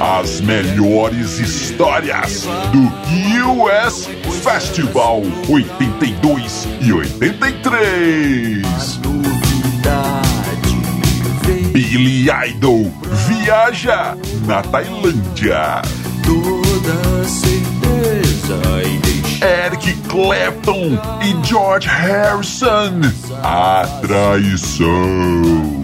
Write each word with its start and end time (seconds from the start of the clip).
As 0.00 0.40
melhores 0.40 1.38
histórias 1.38 2.46
do 2.72 3.52
US 3.52 4.08
Festival 4.42 5.22
82 5.48 6.68
e 6.80 6.92
83. 6.92 9.00
Billy 11.72 12.26
Idol 12.48 12.92
viaja 13.26 14.16
na 14.46 14.62
Tailândia. 14.62 15.82
Toda 16.24 17.28
certeza 17.28 18.74
Eric 19.44 19.92
Clapton 20.08 20.98
e 21.22 21.46
George 21.46 21.88
Harrison. 21.88 23.00
A 23.42 23.86
traição. 24.00 25.83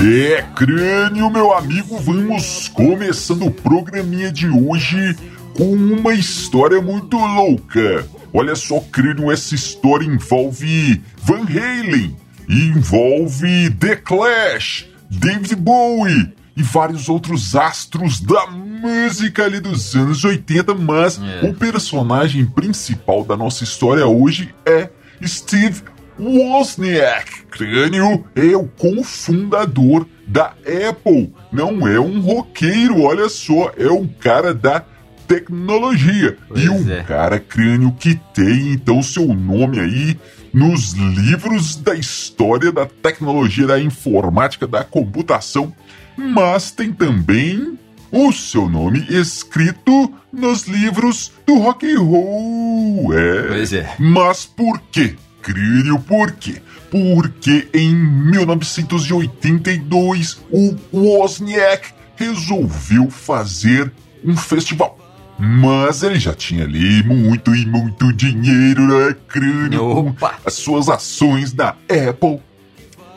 É, 0.00 0.42
crânio, 0.54 1.28
meu 1.30 1.52
amigo, 1.52 1.98
vamos 1.98 2.68
começando 2.68 3.46
o 3.46 3.50
programinha 3.50 4.30
de 4.30 4.48
hoje 4.48 5.16
com 5.56 5.72
uma 5.72 6.14
história 6.14 6.80
muito 6.80 7.16
louca. 7.16 8.06
Olha 8.32 8.54
só, 8.54 8.78
crânio, 8.92 9.30
essa 9.30 9.54
história 9.54 10.06
envolve 10.06 11.02
Van 11.24 11.42
Halen, 11.42 12.16
envolve 12.48 13.70
The 13.70 13.96
Clash, 13.96 14.86
David 15.10 15.56
Bowie 15.56 16.32
e 16.56 16.62
vários 16.62 17.08
outros 17.08 17.56
astros 17.56 18.20
da 18.20 18.46
música 18.46 19.44
ali 19.44 19.58
dos 19.58 19.96
anos 19.96 20.24
80, 20.24 20.74
mas 20.74 21.20
É. 21.20 21.46
o 21.48 21.54
personagem 21.54 22.44
principal 22.46 23.24
da 23.24 23.36
nossa 23.36 23.64
história 23.64 24.06
hoje 24.06 24.54
é 24.64 24.90
Steve 25.24 25.82
Wozniak, 26.18 27.44
crânio, 27.50 28.24
é 28.34 28.56
o 28.56 28.64
cofundador 28.66 30.06
da 30.26 30.54
Apple. 30.88 31.32
Não 31.52 31.86
é 31.86 31.98
um 31.98 32.20
roqueiro, 32.20 33.02
olha 33.02 33.28
só, 33.28 33.72
é 33.76 33.90
um 33.90 34.06
cara 34.06 34.52
da 34.52 34.84
tecnologia. 35.26 36.36
Pois 36.48 36.64
e 36.64 36.68
um 36.68 36.90
é. 36.90 37.02
cara 37.02 37.38
crânio 37.38 37.94
que 37.98 38.18
tem 38.34 38.72
então 38.72 39.02
seu 39.02 39.26
nome 39.26 39.78
aí 39.78 40.18
nos 40.52 40.92
livros 40.92 41.76
da 41.76 41.94
história 41.94 42.72
da 42.72 42.86
tecnologia, 42.86 43.66
da 43.66 43.80
informática, 43.80 44.66
da 44.66 44.82
computação, 44.82 45.72
mas 46.16 46.70
tem 46.70 46.92
também 46.92 47.78
o 48.10 48.32
seu 48.32 48.68
nome 48.68 49.06
escrito 49.10 50.12
nos 50.32 50.66
livros 50.66 51.32
do 51.46 51.58
rock 51.58 51.86
and 51.86 52.00
roll. 52.00 53.14
É. 53.14 53.42
Pois 53.48 53.72
é. 53.72 53.94
Mas 53.98 54.46
por 54.46 54.80
quê? 54.90 55.14
Crânio, 55.42 55.98
por 56.00 56.32
quê? 56.32 56.60
Porque 56.90 57.68
em 57.72 57.94
1982 57.94 60.44
o 60.50 60.74
Wozniak 60.92 61.92
resolveu 62.16 63.08
fazer 63.10 63.92
um 64.24 64.36
festival. 64.36 64.98
Mas 65.38 66.02
ele 66.02 66.18
já 66.18 66.34
tinha 66.34 66.64
ali 66.64 67.04
muito 67.04 67.54
e 67.54 67.64
muito 67.64 68.12
dinheiro, 68.12 68.88
né, 68.88 69.14
Crânio? 69.28 69.80
com 69.80 70.08
Opa! 70.08 70.34
As 70.44 70.54
suas 70.54 70.88
ações 70.88 71.52
da 71.52 71.76
Apple. 71.88 72.40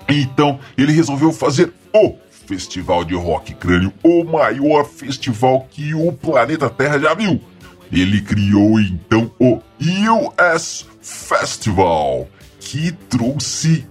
Então 0.08 0.60
ele 0.78 0.92
resolveu 0.92 1.32
fazer 1.32 1.74
o 1.94 2.16
Festival 2.46 3.04
de 3.06 3.16
Rock 3.16 3.56
Crânio, 3.56 3.92
o 4.04 4.24
maior 4.24 4.86
festival 4.86 5.68
que 5.72 5.96
o 5.96 6.12
planeta 6.12 6.70
Terra 6.70 7.00
já 7.00 7.14
viu. 7.14 7.42
Ele 7.92 8.22
criou 8.22 8.80
então 8.80 9.32
o 9.40 9.62
US 9.80 10.86
Festival, 11.02 12.30
que 12.60 12.92
trouxe 13.10 13.86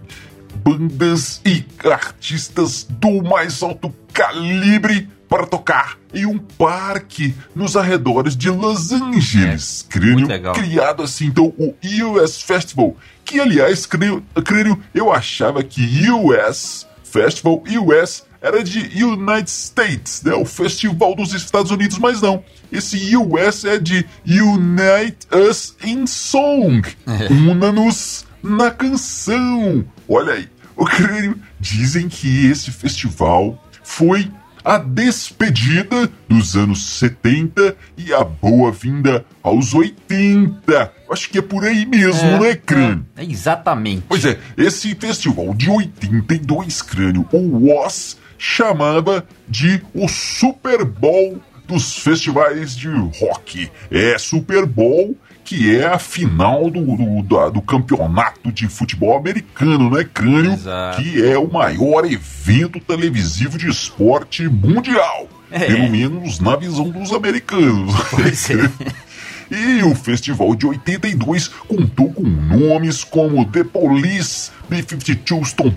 bandas 0.64 1.40
e 1.44 1.64
artistas 1.84 2.86
do 2.88 3.22
mais 3.22 3.62
alto 3.62 3.94
calibre 4.12 5.08
para 5.28 5.46
tocar 5.46 5.96
em 6.12 6.26
um 6.26 6.38
parque 6.38 7.34
nos 7.54 7.76
arredores 7.76 8.36
de 8.36 8.50
Los 8.50 8.90
Angeles. 8.90 9.86
Crânio, 9.88 10.14
muito 10.14 10.28
legal. 10.28 10.54
criado 10.54 11.02
assim, 11.02 11.26
então, 11.26 11.54
o 11.56 11.74
US 12.06 12.42
Festival, 12.42 12.96
que 13.24 13.38
aliás, 13.38 13.86
crânio, 13.86 14.24
crânio, 14.44 14.82
eu 14.92 15.12
achava 15.12 15.62
que 15.62 16.10
US 16.10 16.86
Festival, 17.04 17.62
US 17.86 18.24
era 18.40 18.64
de 18.64 19.04
United 19.04 19.50
States, 19.50 20.22
né? 20.22 20.32
O 20.34 20.44
Festival 20.44 21.14
dos 21.14 21.32
Estados 21.34 21.70
Unidos, 21.70 21.98
mas 21.98 22.20
não. 22.22 22.42
Esse 22.72 23.16
US 23.16 23.64
é 23.64 23.78
de 23.78 24.06
Unite 24.26 25.26
Us 25.32 25.76
in 25.84 26.06
Song. 26.06 26.82
Una-nos 27.30 28.24
na 28.42 28.70
canção. 28.70 29.84
Olha 30.08 30.34
aí. 30.34 30.48
O 30.76 30.84
crânio 30.84 31.36
dizem 31.58 32.08
que 32.08 32.46
esse 32.46 32.70
festival 32.70 33.62
foi 33.82 34.30
a 34.64 34.78
despedida 34.78 36.10
dos 36.28 36.56
anos 36.56 36.98
70 36.98 37.76
e 37.96 38.12
a 38.12 38.22
boa-vinda 38.22 39.24
aos 39.42 39.74
80. 39.74 40.92
Acho 41.10 41.30
que 41.30 41.38
é 41.38 41.42
por 41.42 41.64
aí 41.64 41.84
mesmo, 41.86 42.38
né, 42.38 42.54
crânio? 42.54 43.06
É, 43.16 43.24
exatamente. 43.24 44.04
Pois 44.08 44.24
é, 44.24 44.38
esse 44.56 44.94
festival 44.94 45.54
de 45.54 45.70
82 45.70 46.82
crânio, 46.82 47.26
o 47.32 47.66
WOS, 47.66 48.16
chamava 48.40 49.26
de 49.46 49.82
o 49.94 50.08
Super 50.08 50.82
Bowl 50.84 51.38
dos 51.68 51.98
festivais 51.98 52.74
de 52.74 52.88
rock. 52.88 53.70
É 53.90 54.16
Super 54.18 54.64
Bowl, 54.66 55.14
que 55.44 55.76
é 55.76 55.86
a 55.86 55.98
final 55.98 56.70
do, 56.70 56.80
do, 56.96 57.22
da- 57.22 57.50
do 57.50 57.60
campeonato 57.60 58.50
de 58.50 58.66
futebol 58.66 59.16
americano, 59.16 59.90
né, 59.90 60.02
crânio? 60.12 60.54
Exato. 60.54 61.02
Que 61.02 61.24
é 61.24 61.38
o 61.38 61.52
maior 61.52 62.04
evento 62.10 62.80
televisivo 62.80 63.58
de 63.58 63.68
esporte 63.68 64.48
mundial. 64.48 65.28
É. 65.52 65.66
Pelo 65.66 65.90
menos 65.90 66.40
na 66.40 66.56
visão 66.56 66.88
dos 66.88 67.12
americanos. 67.12 67.94
Pois 68.10 68.50
é. 68.50 68.54
E 69.50 69.82
o 69.82 69.94
festival 69.94 70.54
de 70.54 70.66
82 70.66 71.48
contou 71.48 72.12
com 72.12 72.22
nomes 72.22 73.02
como 73.02 73.44
The 73.44 73.64
Police, 73.64 74.50
B-52s, 74.68 75.54
Tom, 75.54 75.72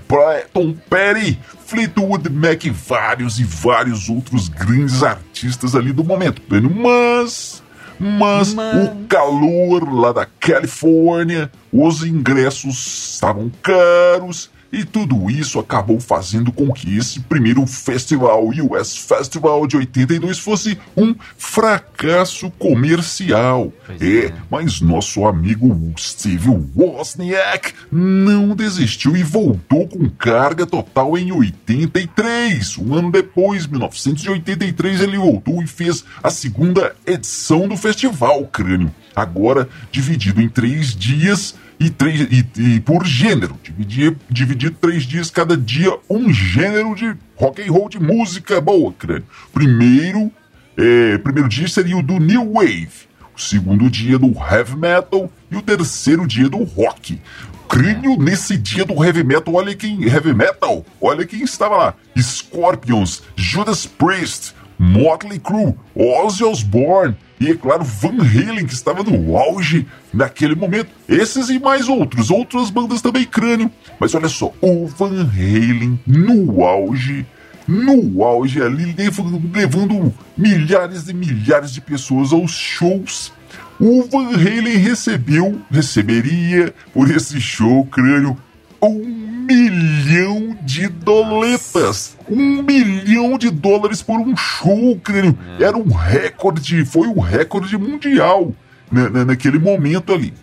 Tom 0.53 0.73
Petty, 0.89 1.39
Fleetwood 1.65 2.29
Mac 2.29 2.65
e 2.65 2.69
vários 2.69 3.39
e 3.39 3.43
vários 3.43 4.09
outros 4.09 4.47
grandes 4.47 5.01
artistas 5.01 5.75
ali 5.75 5.91
do 5.91 6.03
momento. 6.03 6.41
Mas, 6.75 7.63
mas 7.99 8.53
Mas- 8.53 8.87
o 8.89 9.05
calor 9.07 9.91
lá 9.91 10.11
da 10.11 10.25
Califórnia, 10.39 11.51
os 11.71 12.03
ingressos 12.03 13.13
estavam 13.15 13.51
caros 13.61 14.51
e 14.73 14.83
tudo 14.83 15.29
isso 15.29 15.59
acabou 15.59 15.99
fazendo 15.99 16.51
com 16.51 16.73
que 16.73 16.97
esse 16.97 17.19
primeiro 17.19 17.65
festival, 17.67 18.47
US 18.47 18.97
Festival 18.97 19.67
de 19.67 19.77
82, 19.77 20.39
fosse 20.39 20.79
um 20.97 21.13
fracasso 21.37 22.49
comercial. 22.57 23.71
Pois 23.85 24.01
É, 24.01 24.25
é. 24.25 24.33
mas 24.49 24.81
nosso 24.81 25.27
amigo 25.27 25.93
Steve 25.97 26.49
Wozniak 26.75 27.73
não 27.91 28.55
desistiu 28.55 29.15
e 29.15 29.21
voltou 29.21 29.87
com 29.87 30.09
carga 30.09 30.65
total 30.65 31.15
em 31.19 31.31
83. 31.31 32.79
Um 32.79 32.95
ano 32.95 33.11
depois, 33.11 33.67
1983, 33.67 35.01
ele 35.01 35.17
voltou 35.17 35.61
e 35.61 35.67
fez 35.67 36.03
a 36.23 36.31
segunda 36.31 36.95
edição 37.05 37.67
do 37.67 37.77
festival 37.77 38.43
Crânio. 38.47 38.91
Agora 39.15 39.69
dividido 39.91 40.41
em 40.41 40.49
três 40.49 40.95
dias 40.95 41.53
e, 41.83 41.89
três, 41.89 42.21
e, 42.21 42.75
e 42.75 42.79
por 42.79 43.05
gênero. 43.05 43.57
Dividir, 43.61 44.15
dividir 44.29 44.71
três 44.79 45.03
dias 45.03 45.29
cada 45.29 45.57
dia, 45.57 45.91
um 46.09 46.31
gênero 46.31 46.95
de 46.95 47.15
rock 47.35 47.61
and 47.61 47.71
roll 47.71 47.89
de 47.89 47.99
música 47.99 48.61
boa, 48.61 48.93
crânio. 48.93 49.25
Primeiro, 49.53 50.31
é, 50.77 51.17
primeiro 51.17 51.49
dia 51.49 51.67
seria 51.67 51.97
o 51.97 52.03
do 52.03 52.19
New 52.19 52.53
Wave. 52.53 53.11
o 53.35 53.41
segundo 53.41 53.89
dia 53.89 54.19
do 54.19 54.27
heavy 54.27 54.77
metal 54.77 55.29
e 55.49 55.55
o 55.55 55.61
terceiro 55.61 56.27
dia 56.27 56.47
do 56.47 56.63
rock. 56.63 57.19
Crânio 57.67 58.17
nesse 58.17 58.55
dia 58.55 58.85
do 58.85 59.03
heavy 59.03 59.23
metal, 59.23 59.55
olha 59.55 59.75
quem 59.75 60.03
heavy 60.03 60.33
metal, 60.33 60.85
olha 61.01 61.25
quem 61.25 61.41
estava 61.41 61.75
lá: 61.75 61.95
Scorpions, 62.15 63.23
Judas 63.35 63.85
Priest, 63.85 64.53
Motley 64.77 65.39
Crue, 65.39 65.73
Ozzy 65.95 66.43
Osbourne 66.43 67.15
e, 67.43 67.51
é 67.51 67.55
claro, 67.55 67.83
Van 67.83 68.17
Halen, 68.21 68.65
que 68.65 68.73
estava 68.73 69.03
no 69.03 69.37
auge 69.37 69.85
naquele 70.13 70.55
momento. 70.55 70.89
Esses 71.07 71.49
e 71.49 71.59
mais 71.59 71.89
outros, 71.89 72.31
outras 72.31 72.69
bandas 72.69 73.01
também 73.01 73.25
crânio. 73.25 73.69
Mas 73.99 74.15
olha 74.15 74.29
só, 74.29 74.53
o 74.61 74.87
Van 74.87 75.21
Halen 75.21 75.99
no 76.07 76.63
auge, 76.63 77.25
no 77.67 78.23
auge 78.23 78.61
ali, 78.61 78.93
levando, 78.97 79.41
levando 79.53 80.13
milhares 80.37 81.09
e 81.09 81.13
milhares 81.13 81.73
de 81.73 81.81
pessoas 81.81 82.31
aos 82.31 82.51
shows. 82.51 83.33
O 83.79 84.03
Van 84.03 84.29
Halen 84.29 84.77
recebeu, 84.77 85.59
receberia 85.69 86.73
por 86.93 87.09
esse 87.11 87.41
show 87.41 87.85
crânio 87.85 88.37
um 88.81 89.22
milhão 89.43 90.57
de 90.61 90.87
doletas. 90.87 92.17
Um 92.29 92.63
milhão 92.63 93.37
de 93.37 93.49
dólares 93.49 94.01
por 94.01 94.19
um 94.19 94.35
show, 94.35 94.99
crânio. 95.03 95.37
É. 95.59 95.63
Era 95.63 95.77
um 95.77 95.91
recorde, 95.91 96.85
foi 96.85 97.07
um 97.07 97.19
recorde 97.19 97.77
mundial 97.77 98.53
na, 98.91 99.09
na, 99.09 99.25
naquele 99.25 99.59
momento 99.59 100.13
ali. 100.13 100.33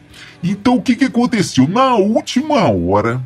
Então 0.43 0.77
o 0.77 0.83
que, 0.83 0.97
que 0.97 1.05
aconteceu? 1.05 1.69
Na 1.69 1.95
última 1.97 2.71
hora 2.71 3.23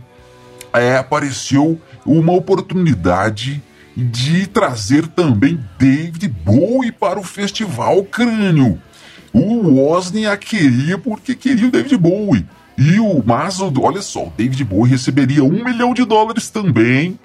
é, 0.73 0.97
apareceu 0.97 1.81
uma 2.05 2.32
oportunidade 2.32 3.62
de 3.97 4.47
trazer 4.49 5.06
também 5.06 5.61
David 5.79 6.29
Bowie 6.29 6.91
para 6.91 7.19
o 7.19 7.23
festival 7.23 8.03
Crânio. 8.05 8.81
O 9.32 9.69
Wozniak 9.69 10.32
a 10.32 10.37
queria 10.37 10.99
porque 10.99 11.35
queria 11.35 11.69
o 11.69 11.70
David 11.70 11.97
Bowie. 11.97 12.47
E 12.76 12.99
o 12.99 13.23
Mazo, 13.25 13.73
olha 13.81 14.03
só, 14.03 14.25
o 14.25 14.32
David 14.37 14.65
Bowie 14.65 14.91
receberia 14.91 15.44
um 15.44 15.65
milhão 15.65 15.94
de 15.94 16.05
dólares 16.05 16.50
também. 16.50 17.19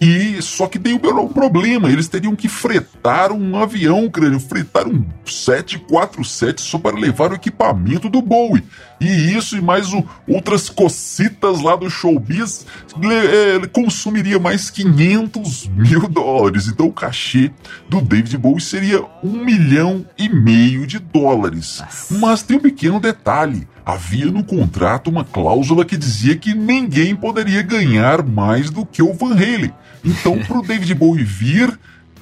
E 0.00 0.42
só 0.42 0.66
que 0.66 0.78
tem 0.78 0.94
um 0.94 1.28
problema, 1.28 1.88
eles 1.88 2.08
teriam 2.08 2.34
que 2.34 2.48
fretar 2.48 3.32
um 3.32 3.56
avião, 3.56 4.10
crânio, 4.10 4.40
fretar 4.40 4.86
um 4.86 5.04
747 5.24 6.60
só 6.60 6.78
para 6.78 6.96
levar 6.96 7.30
o 7.30 7.34
equipamento 7.34 8.08
do 8.08 8.20
Bowie. 8.20 8.64
E 9.00 9.36
isso 9.36 9.56
e 9.56 9.60
mais 9.60 9.92
o, 9.92 10.04
outras 10.28 10.68
cocitas 10.68 11.60
lá 11.60 11.76
do 11.76 11.88
showbiz 11.88 12.66
é, 13.02 13.66
consumiria 13.68 14.38
mais 14.38 14.68
500 14.70 15.68
mil 15.68 16.08
dólares. 16.08 16.68
Então 16.68 16.86
o 16.86 16.92
cachê 16.92 17.50
do 17.88 18.00
David 18.00 18.36
Bowie 18.36 18.60
seria 18.60 19.04
um 19.22 19.44
milhão 19.44 20.04
e 20.18 20.28
meio 20.28 20.86
de 20.86 20.98
dólares. 20.98 21.82
Mas 22.10 22.42
tem 22.42 22.56
um 22.56 22.60
pequeno 22.60 22.98
detalhe 22.98 23.66
havia 23.84 24.26
no 24.26 24.42
contrato 24.42 25.10
uma 25.10 25.24
cláusula 25.24 25.84
que 25.84 25.96
dizia 25.96 26.36
que 26.36 26.54
ninguém 26.54 27.14
poderia 27.14 27.62
ganhar 27.62 28.22
mais 28.24 28.70
do 28.70 28.86
que 28.86 29.02
o 29.02 29.12
Van 29.12 29.34
Halen. 29.34 29.72
Então, 30.04 30.38
para 30.38 30.58
o 30.58 30.62
David 30.62 30.94
Bowie 30.94 31.24
vir, 31.24 31.78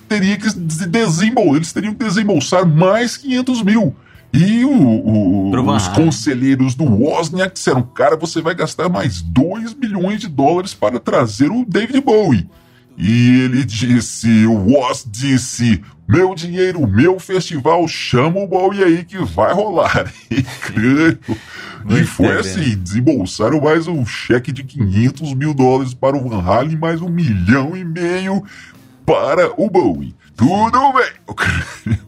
teria 0.09 0.37
que 0.37 0.49
desembolsar, 0.55 1.57
eles 1.57 1.73
teriam 1.73 1.95
que 1.95 2.05
desembolsar 2.05 2.67
mais 2.67 3.17
500 3.17 3.63
mil. 3.63 3.95
E 4.33 4.65
o, 4.65 4.71
o, 4.71 5.51
os 5.51 5.89
conselheiros 5.89 6.75
do 6.75 6.85
Wozniak 6.85 7.53
disseram: 7.53 7.83
cara, 7.83 8.17
você 8.17 8.41
vai 8.41 8.55
gastar 8.55 8.89
mais 8.89 9.21
2 9.21 9.75
milhões 9.75 10.21
de 10.21 10.29
dólares 10.29 10.73
para 10.73 10.99
trazer 10.99 11.51
o 11.51 11.67
David 11.67 12.01
Bowie. 12.01 12.49
E 13.03 13.43
ele 13.43 13.65
disse: 13.65 14.47
o 14.47 14.55
Woz 14.55 15.05
disse, 15.05 15.83
meu 16.07 16.37
dinheiro, 16.37 16.87
meu 16.87 17.19
festival, 17.19 17.89
chama 17.89 18.39
o 18.39 18.47
Bowie 18.47 18.85
aí 18.85 19.05
que 19.05 19.19
vai 19.19 19.53
rolar. 19.53 20.13
E 20.31 20.43
creio. 20.43 21.19
E 21.89 22.05
foi 22.05 22.39
assim: 22.39 22.79
desembolsaram 22.79 23.61
mais 23.61 23.89
um 23.89 24.07
cheque 24.07 24.53
de 24.53 24.63
500 24.63 25.35
mil 25.35 25.53
dólares 25.53 25.95
para 25.95 26.17
o 26.17 26.29
Van 26.29 26.41
Halen, 26.41 26.77
mais 26.77 27.01
um 27.01 27.09
milhão 27.09 27.77
e 27.77 27.85
meio 27.85 28.45
para 29.05 29.51
o 29.61 29.69
Bowie. 29.69 30.15
Tudo 30.37 30.93
bem. 30.93 31.99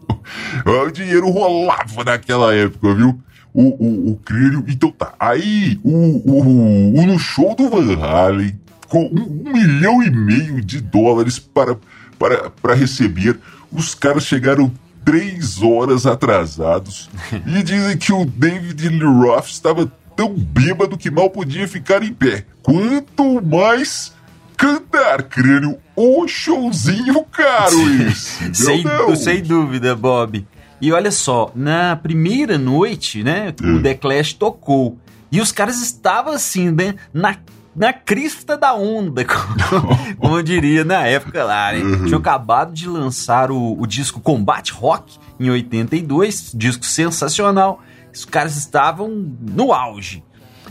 o 0.87 0.91
dinheiro 0.91 1.29
rolava 1.29 2.05
naquela 2.05 2.55
época, 2.55 2.95
viu? 2.95 3.19
O, 3.53 3.63
o, 3.63 4.11
o 4.11 4.15
crânio. 4.23 4.63
Então 4.65 4.91
tá. 4.91 5.13
Aí, 5.19 5.77
o, 5.83 5.91
o, 5.91 6.99
o, 6.99 7.05
no 7.05 7.19
show 7.19 7.53
do 7.53 7.69
Van 7.69 8.01
Halen, 8.01 8.57
com 8.95 9.07
um, 9.07 9.51
milhão 9.51 10.01
e 10.01 10.09
meio 10.09 10.61
de 10.61 10.79
dólares 10.79 11.37
para, 11.37 11.77
para, 12.17 12.49
para 12.49 12.73
receber, 12.73 13.37
os 13.69 13.93
caras 13.93 14.25
chegaram 14.25 14.71
três 15.03 15.61
horas 15.61 16.05
atrasados 16.05 17.09
e 17.45 17.61
dizem 17.61 17.97
que 17.97 18.13
o 18.13 18.23
David 18.23 18.87
Lee 18.87 19.03
Roth 19.03 19.47
estava 19.47 19.91
tão 20.15 20.33
bêbado 20.33 20.97
que 20.97 21.11
mal 21.11 21.29
podia 21.29 21.67
ficar 21.67 22.03
em 22.03 22.13
pé. 22.13 22.45
Quanto 22.63 23.45
mais 23.45 24.13
cantar, 24.55 25.23
crânio, 25.23 25.77
um 25.97 26.25
showzinho 26.25 27.21
caro 27.25 27.77
isso. 28.07 28.39
sem, 28.55 28.85
sem 29.17 29.43
dúvida, 29.43 29.93
Bob. 29.93 30.47
E 30.79 30.93
olha 30.93 31.11
só, 31.11 31.51
na 31.53 31.97
primeira 31.97 32.57
noite, 32.57 33.23
né, 33.23 33.53
o 33.61 33.79
é. 33.79 33.81
The 33.81 33.93
Clash 33.95 34.31
tocou. 34.31 34.97
E 35.29 35.41
os 35.41 35.51
caras 35.51 35.81
estavam 35.81 36.31
assim, 36.31 36.71
né, 36.71 36.95
na, 37.13 37.35
na 37.75 37.91
crista 37.91 38.55
da 38.55 38.73
onda, 38.73 39.25
como, 39.25 40.15
como 40.17 40.37
eu 40.37 40.43
diria 40.43 40.85
na 40.85 41.05
época 41.05 41.43
lá, 41.43 41.73
né? 41.73 41.79
Uhum. 41.79 42.05
Tinham 42.05 42.19
acabado 42.19 42.73
de 42.73 42.87
lançar 42.87 43.51
o, 43.51 43.79
o 43.79 43.85
disco 43.85 44.21
Combat 44.21 44.71
Rock 44.71 45.17
em 45.39 45.49
82, 45.49 46.51
disco 46.53 46.85
sensacional. 46.85 47.81
Os 48.13 48.23
caras 48.23 48.55
estavam 48.55 49.09
no 49.09 49.73
auge. 49.73 50.23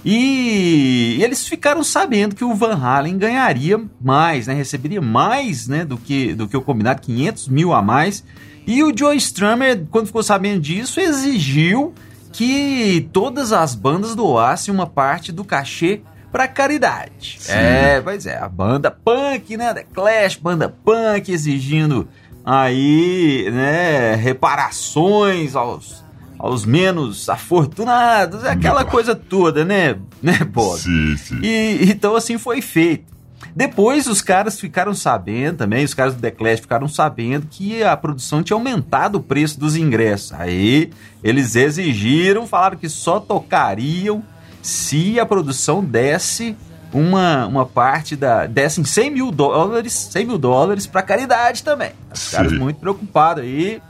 E 0.04 1.18
eles 1.22 1.46
ficaram 1.46 1.82
sabendo 1.82 2.34
que 2.34 2.44
o 2.44 2.54
Van 2.54 2.74
Halen 2.74 3.16
ganharia 3.16 3.82
mais, 4.02 4.46
né? 4.46 4.54
Receberia 4.54 5.00
mais, 5.00 5.66
né? 5.66 5.84
Do 5.84 5.96
que, 5.96 6.34
do 6.34 6.46
que 6.46 6.56
o 6.56 6.62
combinado, 6.62 7.00
500 7.02 7.48
mil 7.48 7.72
a 7.72 7.80
mais. 7.80 8.24
E 8.66 8.82
o 8.82 8.96
Joe 8.96 9.16
Strummer, 9.16 9.86
quando 9.90 10.06
ficou 10.06 10.22
sabendo 10.22 10.60
disso, 10.60 11.00
exigiu 11.00 11.94
que 12.32 13.08
todas 13.12 13.52
as 13.52 13.74
bandas 13.74 14.14
doassem 14.14 14.74
uma 14.74 14.86
parte 14.86 15.30
do 15.30 15.44
cachê 15.44 16.02
para 16.34 16.48
caridade. 16.48 17.36
Sim. 17.38 17.52
É, 17.52 18.00
pois 18.00 18.26
é, 18.26 18.36
a 18.36 18.48
banda 18.48 18.90
punk, 18.90 19.56
né? 19.56 19.72
The 19.72 19.84
Clash, 19.94 20.34
banda 20.34 20.68
punk, 20.68 21.30
exigindo 21.30 22.08
aí, 22.44 23.48
né, 23.52 24.16
reparações 24.16 25.54
aos 25.54 26.02
aos 26.36 26.66
menos 26.66 27.28
afortunados, 27.28 28.44
aquela 28.44 28.84
coisa 28.84 29.14
toda, 29.14 29.64
né, 29.64 29.96
né, 30.20 30.38
Bob? 30.44 30.76
Sim, 30.78 31.16
sim. 31.16 31.38
E, 31.40 31.88
então 31.88 32.16
assim 32.16 32.36
foi 32.36 32.60
feito. 32.60 33.14
Depois 33.54 34.08
os 34.08 34.20
caras 34.20 34.58
ficaram 34.58 34.92
sabendo 34.92 35.58
também, 35.58 35.84
os 35.84 35.94
caras 35.94 36.16
do 36.16 36.20
The 36.20 36.32
Clash 36.32 36.60
ficaram 36.60 36.88
sabendo 36.88 37.46
que 37.48 37.84
a 37.84 37.96
produção 37.96 38.42
tinha 38.42 38.56
aumentado 38.56 39.18
o 39.18 39.22
preço 39.22 39.60
dos 39.60 39.76
ingressos. 39.76 40.32
Aí 40.32 40.90
eles 41.22 41.54
exigiram, 41.54 42.44
falaram 42.44 42.76
que 42.76 42.88
só 42.88 43.20
tocariam 43.20 44.24
se 44.64 45.20
a 45.20 45.26
produção 45.26 45.84
desse 45.84 46.56
uma, 46.90 47.46
uma 47.46 47.66
parte 47.66 48.16
da. 48.16 48.46
dessem 48.46 48.82
100 48.82 49.10
mil 49.10 49.30
dólares, 49.30 49.92
100 49.92 50.26
mil 50.26 50.38
dólares 50.38 50.86
para 50.86 51.02
caridade 51.02 51.62
também. 51.62 51.92
Os 52.10 52.30
caras 52.30 52.52
muito 52.52 52.80
preocupados 52.80 53.44
aí 53.44 53.82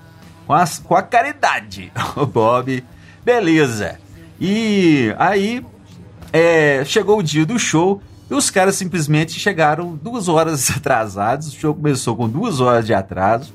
com, 0.46 0.52
as, 0.52 0.80
com 0.80 0.96
a 0.96 1.02
caridade. 1.02 1.92
O 2.16 2.26
Bob, 2.26 2.82
beleza. 3.24 4.00
E 4.40 5.14
aí 5.16 5.64
é, 6.32 6.82
chegou 6.84 7.20
o 7.20 7.22
dia 7.22 7.46
do 7.46 7.56
show 7.56 8.02
e 8.28 8.34
os 8.34 8.50
caras 8.50 8.74
simplesmente 8.74 9.38
chegaram 9.38 9.94
duas 9.94 10.28
horas 10.28 10.70
atrasados. 10.76 11.48
O 11.48 11.56
show 11.56 11.72
começou 11.72 12.16
com 12.16 12.28
duas 12.28 12.60
horas 12.60 12.84
de 12.84 12.92
atraso. 12.92 13.54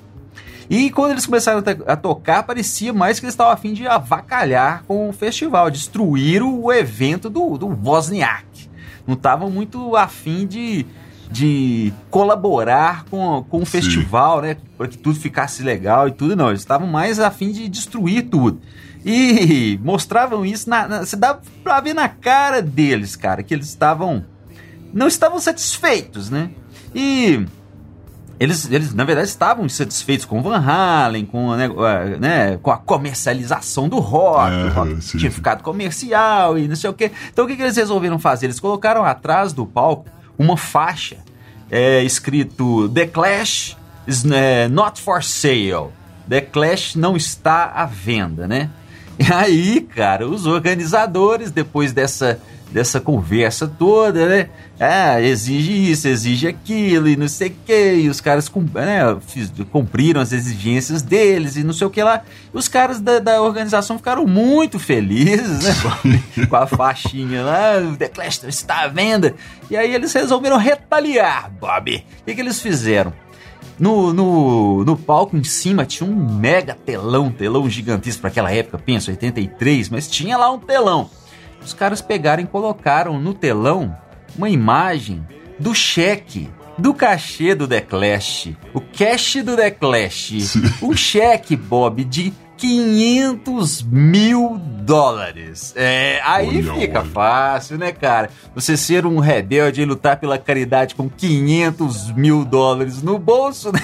E 0.70 0.92
quando 0.92 1.12
eles 1.12 1.26
começaram 1.26 1.64
a 1.88 1.96
tocar, 1.96 2.44
parecia 2.44 2.94
mais 2.94 3.20
que 3.20 3.26
eles 3.26 3.34
estavam 3.34 3.52
afim 3.52 3.74
de 3.74 3.88
avacalhar 3.88 4.84
com 4.88 5.10
o 5.10 5.14
festival, 5.14 5.72
destruir 5.72 6.44
o 6.44 6.72
evento 6.72 7.28
do, 7.28 7.58
do 7.58 7.68
Wozniak. 7.68 8.70
Não 9.08 9.16
estavam 9.16 9.50
muito 9.50 9.96
afim 9.96 10.46
de, 10.46 10.86
de 11.32 11.92
colaborar 12.12 13.06
com, 13.06 13.44
com 13.50 13.58
o 13.58 13.66
Sim. 13.66 13.82
festival, 13.82 14.44
né? 14.44 14.58
Para 14.78 14.88
que 14.88 14.98
tudo 15.00 15.20
ficasse 15.20 15.64
legal 15.64 16.08
e 16.08 16.12
tudo, 16.12 16.36
não. 16.36 16.50
Eles 16.50 16.62
estavam 16.62 16.88
mais 16.88 17.20
afim 17.20 17.52
de 17.52 17.68
destruir 17.68 18.30
tudo. 18.30 18.62
E 19.04 19.80
mostravam 19.82 20.46
isso, 20.46 20.70
na, 20.70 20.88
na, 20.88 21.00
você 21.06 21.16
dá 21.16 21.40
pra 21.64 21.80
ver 21.80 21.96
na 21.96 22.08
cara 22.08 22.62
deles, 22.62 23.16
cara, 23.16 23.42
que 23.42 23.56
eles 23.56 23.68
estavam. 23.68 24.24
Não 24.94 25.08
estavam 25.08 25.40
satisfeitos, 25.40 26.30
né? 26.30 26.52
E 26.94 27.46
eles, 28.40 28.72
eles, 28.72 28.94
na 28.94 29.04
verdade, 29.04 29.28
estavam 29.28 29.66
insatisfeitos 29.66 30.26
com 30.26 30.42
Van 30.42 30.58
Halen, 30.58 31.26
com, 31.26 31.54
né, 31.56 31.68
né, 32.20 32.58
com 32.62 32.72
a 32.72 32.78
comercialização 32.78 33.90
do 33.90 34.00
rock, 34.00 34.54
é, 34.54 34.66
o 34.66 34.70
rock 34.70 35.02
sim, 35.02 35.18
tinha 35.18 35.30
sim. 35.30 35.36
ficado 35.36 35.62
comercial 35.62 36.58
e 36.58 36.68
não 36.68 36.76
sei 36.76 36.90
o 36.90 36.94
quê. 36.94 37.12
Então 37.32 37.44
o 37.44 37.48
que, 37.48 37.58
que 37.58 37.62
eles 37.62 37.76
resolveram 37.76 38.18
fazer? 38.18 38.46
Eles 38.46 38.60
colocaram 38.60 39.04
atrás 39.04 39.52
do 39.52 39.66
palco 39.66 40.06
uma 40.38 40.56
faixa 40.56 41.18
é, 41.70 42.02
escrito 42.04 42.88
The 42.90 43.08
Clash 43.08 43.76
is 44.08 44.24
é, 44.26 44.68
not 44.70 45.02
for 45.02 45.22
sale. 45.22 45.90
The 46.28 46.42
Clash 46.42 46.96
não 46.96 47.18
está 47.18 47.66
à 47.66 47.86
venda, 47.86 48.48
né? 48.48 48.70
E 49.20 49.34
aí, 49.34 49.82
cara, 49.82 50.26
os 50.26 50.46
organizadores, 50.46 51.52
depois 51.52 51.92
dessa, 51.92 52.40
dessa 52.72 53.00
conversa 53.00 53.68
toda, 53.68 54.28
né? 54.28 54.50
Ah, 54.80 55.22
exige 55.22 55.92
isso, 55.92 56.08
exige 56.08 56.48
aquilo, 56.48 57.10
e 57.10 57.18
não 57.18 57.28
sei 57.28 57.50
o 57.50 57.56
que. 57.66 57.94
E 57.96 58.10
os 58.10 58.22
caras 58.22 58.50
né, 58.74 59.18
cumpriram 59.72 60.22
as 60.22 60.32
exigências 60.32 61.02
deles 61.02 61.56
e 61.56 61.64
não 61.64 61.74
sei 61.74 61.88
o 61.88 61.90
que 61.90 62.02
lá. 62.02 62.22
Os 62.54 62.68
caras 62.68 63.02
da, 63.02 63.20
da 63.20 63.42
organização 63.42 63.98
ficaram 63.98 64.26
muito 64.26 64.80
felizes, 64.80 65.64
né? 65.64 65.76
Com 66.48 66.56
a 66.56 66.68
faixinha 66.68 67.44
lá, 67.44 67.78
o 67.80 67.98
The 67.98 68.08
Clash 68.08 68.44
está 68.46 68.84
à 68.84 68.88
venda. 68.88 69.36
E 69.70 69.76
aí 69.76 69.94
eles 69.94 70.14
resolveram 70.14 70.58
retaliar, 70.58 71.52
Bob. 71.60 72.06
O 72.22 72.26
que, 72.26 72.36
que 72.36 72.42
eles 72.42 72.62
fizeram? 72.62 73.14
No, 73.78 74.14
no, 74.14 74.84
no 74.84 74.98
palco 74.98 75.38
em 75.38 75.44
cima 75.44 75.86
tinha 75.86 76.10
um 76.10 76.14
mega 76.14 76.76
telão, 76.76 77.32
telão 77.32 77.70
gigantesco 77.70 78.20
para 78.22 78.30
aquela 78.30 78.52
época, 78.52 78.78
penso, 78.78 79.10
83, 79.10 79.88
mas 79.90 80.08
tinha 80.08 80.38
lá 80.38 80.52
um 80.52 80.60
telão. 80.60 81.10
Os 81.64 81.74
caras 81.74 82.02
pegaram 82.02 82.44
e 82.44 82.48
colocaram 82.48 83.20
no 83.20 83.34
telão 83.34 83.96
uma 84.38 84.50
imagem 84.50 85.26
do 85.60 85.74
cheque 85.74 86.50
do 86.78 86.94
cachê 86.94 87.54
do 87.54 87.68
The 87.68 87.82
Clash. 87.82 88.50
O 88.74 88.80
cash 88.80 89.44
do 89.44 89.56
The 89.56 89.72
Clash. 89.72 90.56
Um 90.82 90.96
cheque, 90.96 91.56
Bob, 91.56 92.04
de 92.06 92.34
500 92.60 93.84
mil 93.84 94.58
dólares. 94.58 95.74
É, 95.76 96.20
aí 96.26 96.48
olha, 96.48 96.74
fica 96.74 97.00
olha. 97.00 97.10
fácil, 97.10 97.78
né, 97.78 97.92
cara? 97.92 98.30
Você 98.54 98.76
ser 98.76 99.06
um 99.06 99.20
rebelde 99.20 99.82
e 99.82 99.86
lutar 99.86 100.18
pela 100.18 100.38
caridade 100.38 100.94
com 100.94 101.10
500 101.10 102.12
mil 102.12 102.44
dólares 102.44 103.02
no 103.02 103.18
bolso, 103.18 103.72
né? 103.72 103.82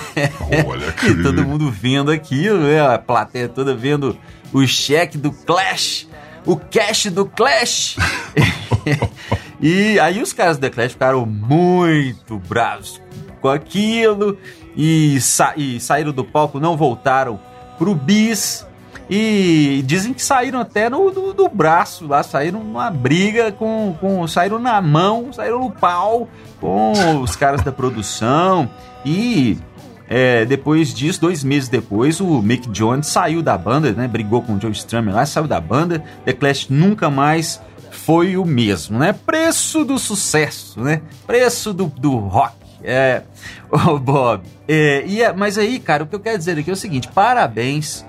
Olha, 0.67 0.91
que... 0.91 1.08
E 1.15 1.24
todo 1.24 1.46
mundo 1.46 1.72
vendo 1.72 2.12
aquilo, 2.12 2.60
né? 2.60 2.82
A 2.82 2.98
plateia 2.98 3.48
toda 3.48 3.74
vendo 3.75 4.17
o 4.51 4.65
cheque 4.67 5.17
do 5.17 5.32
Clash, 5.32 6.08
o 6.46 6.56
cash 6.56 7.08
do 7.08 7.25
Clash. 7.25 7.98
E 9.68 10.00
aí 10.00 10.22
os 10.22 10.34
caras 10.34 10.58
do 10.58 10.62
The 10.62 10.70
Clash 10.70 10.92
ficaram 10.92 11.25
muito 11.25 12.38
bravos 12.38 13.02
com 13.42 13.50
aquilo 13.50 14.38
e, 14.75 15.20
sa 15.22 15.54
e 15.56 15.80
saíram 15.80 16.12
do 16.12 16.24
palco, 16.24 16.60
não 16.60 16.75
voltaram 16.75 17.40
pro 17.78 17.96
bis. 17.96 18.66
E 19.10 19.84
dizem 19.86 20.14
que 20.14 20.22
saíram 20.22 20.60
até 20.60 20.90
no 20.90 21.12
do, 21.12 21.34
do, 21.34 21.48
braço 21.48 22.08
lá, 22.08 22.24
saíram 22.24 22.64
numa 22.64 22.90
briga 22.90 23.52
com, 23.52 23.96
com. 24.00 24.28
saíram 24.28 24.58
na 24.58 24.82
mão, 24.82 25.32
saíram 25.32 25.60
no 25.60 25.72
pau 25.72 26.28
com 26.60 27.22
os 27.22 27.36
caras 27.36 27.62
da 27.62 27.72
produção. 27.72 28.70
E 29.06 29.60
é, 30.08 30.46
depois 30.46 30.94
disso, 30.94 31.22
dois 31.22 31.44
meses 31.44 31.68
depois, 31.68 32.22
o 32.22 32.42
Mick 32.42 32.70
Jones 32.70 33.08
saiu 33.08 33.42
da 33.42 33.58
banda, 33.58 33.92
né? 33.92 34.08
Brigou 34.08 34.42
com 34.42 34.56
o 34.56 34.62
Joe 34.62 34.72
Strummer 34.72 35.14
lá, 35.14 35.26
saiu 35.26 35.48
da 35.48 35.60
banda. 35.60 36.04
The 36.24 36.34
Clash 36.34 36.68
nunca 36.70 37.10
mais 37.10 37.62
foi 37.92 38.38
o 38.38 38.46
mesmo, 38.46 39.00
né? 39.00 39.14
Preço 39.14 39.84
do 39.84 39.98
sucesso, 39.98 40.80
né? 40.80 41.02
Preço 41.26 41.74
do, 41.74 41.88
do 41.88 42.18
rock. 42.18 42.56
É, 42.84 43.24
oh, 43.72 43.98
Bob. 43.98 44.44
É, 44.68 45.04
e, 45.08 45.24
é, 45.24 45.34
mas 45.34 45.58
aí, 45.58 45.80
cara, 45.80 46.04
o 46.04 46.08
que 46.08 46.16
eu 46.16 46.20
quero 46.20 46.38
dizer 46.38 46.60
aqui 46.60 46.70
é 46.70 46.74
o 46.74 46.78
seguinte: 46.78 47.08
parabéns, 47.08 48.06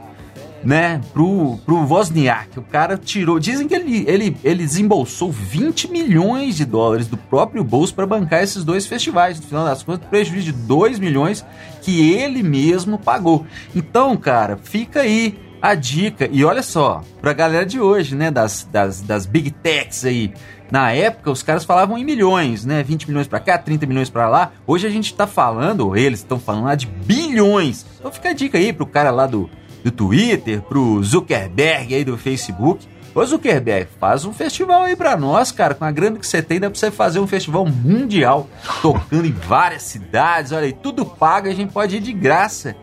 né, 0.65 1.01
pro, 1.13 1.59
pro 1.65 1.87
Wozniak. 1.87 2.59
O 2.59 2.63
cara 2.63 2.97
tirou. 2.97 3.39
Dizem 3.39 3.69
que 3.69 3.75
ele, 3.75 4.05
ele, 4.09 4.37
ele 4.43 4.65
desembolsou 4.65 5.31
20 5.31 5.91
milhões 5.91 6.57
de 6.57 6.65
dólares 6.65 7.07
do 7.07 7.17
próprio 7.17 7.63
bolso 7.63 7.95
para 7.95 8.07
bancar 8.07 8.43
esses 8.43 8.65
dois 8.65 8.87
festivais. 8.87 9.39
No 9.41 9.47
final 9.47 9.65
das 9.65 9.83
contas, 9.83 10.09
prejuízo 10.09 10.47
de 10.47 10.53
2 10.53 10.99
milhões 10.99 11.45
que 11.83 12.13
ele 12.13 12.43
mesmo 12.43 12.99
pagou. 12.99 13.47
Então, 13.75 14.17
cara, 14.17 14.57
fica 14.57 15.01
aí 15.01 15.39
a 15.61 15.75
dica. 15.75 16.29
E 16.31 16.45
olha 16.45 16.63
só, 16.63 17.03
pra 17.21 17.33
galera 17.33 17.67
de 17.67 17.81
hoje, 17.81 18.15
né, 18.15 18.31
das, 18.31 18.69
das, 18.71 19.01
das 19.01 19.27
big 19.27 19.51
techs 19.51 20.05
aí. 20.05 20.33
Na 20.71 20.91
época, 20.91 21.31
os 21.31 21.45
caras 21.45 21.65
falavam 21.65 21.97
em 21.97 22.05
milhões, 22.05 22.65
né? 22.65 22.83
20 22.83 23.07
milhões 23.07 23.29
para 23.29 23.39
cá, 23.39 23.57
30 23.57 23.87
milhões 23.87 24.11
para 24.11 24.29
lá. 24.29 24.51
Hoje 24.67 24.85
a 24.85 24.91
gente 24.91 25.15
tá 25.15 25.25
falando, 25.25 25.87
ou 25.87 25.97
eles 25.97 26.19
estão 26.21 26.41
falando 26.41 26.65
lá 26.65 26.75
de 26.75 26.87
bilhões. 26.87 27.87
Então 27.99 28.11
fica 28.11 28.31
a 28.31 28.33
dica 28.33 28.59
aí 28.59 28.73
pro 28.73 28.85
cara 28.85 29.13
lá 29.13 29.29
do, 29.29 29.49
do 29.87 29.91
Twitter, 29.91 30.61
pro 30.63 31.03
Zuckerberg 31.03 31.95
aí 31.95 32.05
do 32.05 32.19
Facebook. 32.19 32.87
Ô 33.15 33.25
Zuckerberg, 33.25 33.89
faz 33.99 34.25
um 34.25 34.33
festival 34.33 34.83
aí 34.83 34.95
pra 34.95 35.17
nós, 35.17 35.51
cara. 35.51 35.75
Com 35.75 35.85
a 35.85 35.91
grana 35.91 36.19
que 36.19 36.27
você 36.27 36.43
tem, 36.43 36.61
dá 36.61 36.69
pra 36.69 36.79
você 36.79 36.91
fazer 36.91 37.19
um 37.19 37.27
festival 37.27 37.65
mundial, 37.65 38.49
tocando 38.83 39.27
em 39.27 39.33
várias 39.33 39.83
cidades. 39.83 40.53
Olha 40.53 40.67
aí, 40.67 40.73
tudo 40.73 41.07
paga, 41.07 41.51
a 41.51 41.55
gente 41.55 41.73
pode 41.73 41.97
ir 41.97 42.01
de 42.01 42.13
graça 42.13 42.77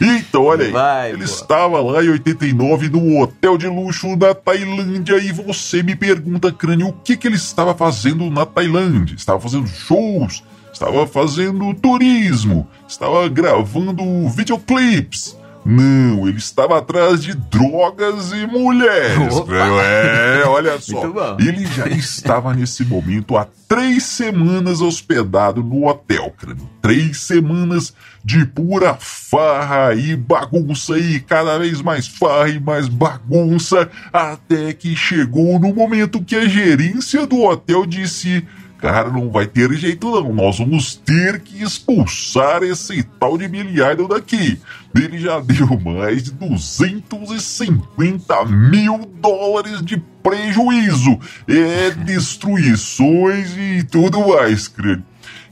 então, 0.00 0.44
olha 0.44 0.66
aí. 0.66 0.70
Vai, 0.70 1.10
ele 1.12 1.24
estava 1.24 1.80
lá 1.80 2.04
em 2.04 2.08
89 2.08 2.88
no 2.88 3.20
hotel 3.20 3.56
de 3.56 3.66
luxo 3.66 4.16
da 4.16 4.34
Tailândia 4.34 5.16
e 5.18 5.32
você 5.32 5.82
me 5.82 5.96
pergunta, 5.96 6.52
crânio, 6.52 6.88
o 6.88 6.92
que, 6.92 7.16
que 7.16 7.26
ele 7.26 7.36
estava 7.36 7.74
fazendo 7.74 8.30
na 8.30 8.46
Tailândia? 8.46 9.14
Estava 9.14 9.40
fazendo 9.40 9.66
shows? 9.66 10.42
Estava 10.72 11.06
fazendo 11.06 11.72
turismo? 11.74 12.68
Estava 12.88 13.28
gravando 13.28 14.28
videoclips? 14.28 15.36
Não, 15.64 16.28
ele 16.28 16.36
estava 16.36 16.78
atrás 16.78 17.22
de 17.22 17.34
drogas 17.34 18.32
e 18.32 18.46
mulheres. 18.46 19.34
É, 19.50 20.46
olha 20.46 20.78
só. 20.80 21.36
Ele 21.38 21.64
já 21.66 21.86
estava 21.88 22.52
nesse 22.52 22.84
momento 22.84 23.36
há 23.36 23.46
três 23.66 24.02
semanas 24.02 24.82
hospedado 24.82 25.62
no 25.62 25.86
hotel, 25.86 26.32
crânio. 26.36 26.68
Três 26.82 27.18
semanas 27.20 27.94
de 28.22 28.44
pura 28.44 28.94
farra 29.00 29.94
e 29.94 30.14
bagunça 30.14 30.98
e 30.98 31.18
cada 31.18 31.58
vez 31.58 31.80
mais 31.80 32.06
farra 32.06 32.50
e 32.50 32.60
mais 32.60 32.86
bagunça, 32.86 33.88
até 34.12 34.72
que 34.74 34.94
chegou 34.94 35.58
no 35.58 35.74
momento 35.74 36.22
que 36.22 36.36
a 36.36 36.46
gerência 36.46 37.26
do 37.26 37.42
hotel 37.42 37.86
disse 37.86 38.46
Cara, 38.84 39.08
não 39.08 39.30
vai 39.30 39.46
ter 39.46 39.72
jeito 39.72 40.10
não. 40.10 40.30
Nós 40.34 40.58
vamos 40.58 40.94
ter 40.94 41.40
que 41.40 41.62
expulsar 41.62 42.62
esse 42.62 43.02
tal 43.18 43.38
de 43.38 43.46
Idol 43.46 44.06
daqui. 44.06 44.60
Ele 44.94 45.18
já 45.18 45.40
deu 45.40 45.80
mais 45.80 46.22
de 46.22 46.30
250 46.32 48.44
mil 48.46 49.04
dólares 49.20 49.82
de 49.82 49.96
prejuízo. 50.22 51.18
É 51.48 51.90
destruições 51.90 53.56
e 53.56 53.82
tudo 53.82 54.28
mais, 54.28 54.68
creio. 54.68 55.02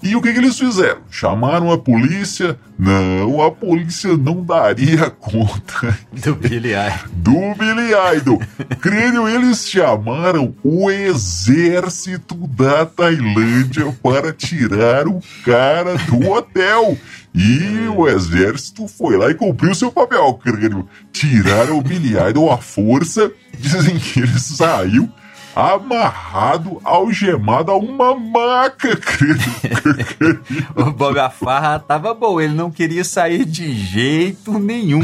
E 0.03 0.17
o 0.17 0.21
que, 0.21 0.33
que 0.33 0.39
eles 0.39 0.59
fizeram? 0.59 1.01
Chamaram 1.11 1.71
a 1.71 1.79
polícia? 1.79 2.59
Não, 2.77 3.41
a 3.41 3.53
polícia 3.53 4.17
não 4.17 4.43
daria 4.45 5.09
conta 5.21 5.97
Do 6.13 6.35
Billy 6.35 6.71
Idol. 6.71 7.09
do 7.13 7.55
Billy 7.55 7.93
Idol. 8.17 8.43
Crânio, 8.81 9.29
eles 9.29 9.69
chamaram 9.69 10.55
o 10.65 10.91
exército 10.91 12.35
da 12.49 12.85
Tailândia 12.85 13.93
para 14.03 14.33
tirar 14.33 15.07
o 15.07 15.21
cara 15.45 15.95
do 16.09 16.31
hotel. 16.31 16.99
E 17.35 17.89
o 17.97 18.09
exército 18.09 18.87
foi 18.89 19.17
lá 19.17 19.31
e 19.31 19.35
cumpriu 19.35 19.75
seu 19.75 19.91
papel, 19.91 20.35
crânio. 20.35 20.87
Tiraram 21.13 21.79
o 21.79 21.83
Billy 21.83 22.15
Idol 22.29 22.51
à 22.53 22.59
força. 22.59 23.31
Dizem 23.59 23.99
que 23.99 24.21
ele 24.21 24.39
saiu 24.39 25.09
amarrado, 25.55 26.81
algemado 26.83 27.71
a 27.71 27.77
uma 27.77 28.15
maca, 28.15 28.97
crânio. 28.97 30.41
O 30.77 30.91
Bob 30.91 31.19
Afarra 31.19 31.79
tava 31.79 32.15
bom, 32.15 32.41
ele 32.41 32.55
não 32.55 32.71
queria 32.71 33.05
sair 33.05 33.45
de 33.45 33.73
jeito 33.75 34.59
nenhum. 34.59 35.03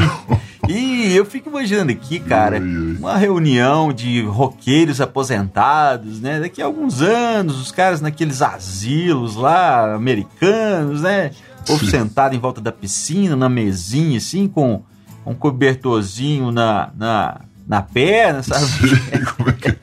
E 0.67 1.15
eu 1.15 1.25
fico 1.25 1.49
imaginando 1.49 1.91
aqui, 1.91 2.19
cara, 2.19 2.59
uma 2.59 3.17
reunião 3.17 3.91
de 3.91 4.21
roqueiros 4.21 5.01
aposentados, 5.01 6.21
né? 6.21 6.39
Daqui 6.39 6.61
a 6.61 6.65
alguns 6.65 7.01
anos, 7.01 7.59
os 7.59 7.71
caras 7.71 8.01
naqueles 8.01 8.41
asilos 8.41 9.35
lá, 9.35 9.95
americanos, 9.95 11.01
né? 11.01 11.31
Ou 11.67 11.79
sentado 11.79 12.35
em 12.35 12.39
volta 12.39 12.61
da 12.61 12.71
piscina, 12.71 13.35
na 13.35 13.49
mesinha, 13.49 14.17
assim, 14.17 14.47
com 14.47 14.83
um 15.25 15.33
cobertorzinho 15.33 16.51
na, 16.51 16.91
na, 16.95 17.41
na 17.69 17.81
perna, 17.83 18.41
sabe? 18.41 18.65
É 19.45 19.51
que- 19.53 19.77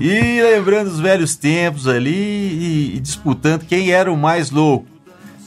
E 0.00 0.40
lembrando 0.40 0.86
os 0.86 1.00
velhos 1.00 1.34
tempos 1.34 1.88
ali 1.88 2.12
e, 2.14 2.92
e 2.96 3.00
disputando 3.00 3.64
quem 3.66 3.90
era 3.90 4.10
o 4.12 4.16
mais 4.16 4.50
louco. 4.52 4.86